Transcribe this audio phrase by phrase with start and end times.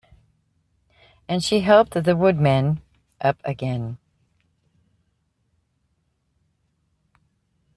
[1.27, 2.81] And she helped the Woodman
[3.21, 3.99] up again.